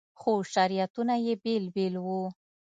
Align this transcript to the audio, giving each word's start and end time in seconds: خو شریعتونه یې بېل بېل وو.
خو 0.19 0.31
شریعتونه 0.53 1.15
یې 1.25 1.33
بېل 1.43 1.65
بېل 1.75 1.95
وو. 2.05 2.21